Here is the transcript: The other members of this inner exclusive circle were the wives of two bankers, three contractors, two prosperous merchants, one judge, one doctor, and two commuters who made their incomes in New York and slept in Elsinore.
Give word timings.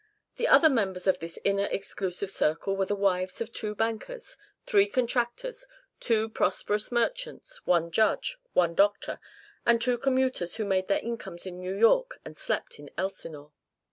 The 0.37 0.47
other 0.47 0.67
members 0.67 1.05
of 1.05 1.19
this 1.19 1.37
inner 1.43 1.65
exclusive 1.69 2.31
circle 2.31 2.75
were 2.75 2.87
the 2.87 2.95
wives 2.95 3.39
of 3.39 3.53
two 3.53 3.75
bankers, 3.75 4.35
three 4.65 4.87
contractors, 4.87 5.67
two 5.99 6.27
prosperous 6.27 6.91
merchants, 6.91 7.63
one 7.67 7.91
judge, 7.91 8.39
one 8.53 8.73
doctor, 8.73 9.19
and 9.63 9.79
two 9.79 9.99
commuters 9.99 10.55
who 10.55 10.65
made 10.65 10.87
their 10.87 10.97
incomes 10.97 11.45
in 11.45 11.59
New 11.59 11.75
York 11.77 12.19
and 12.25 12.35
slept 12.35 12.79
in 12.79 12.89
Elsinore. 12.97 13.51